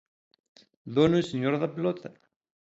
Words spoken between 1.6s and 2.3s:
da pelota.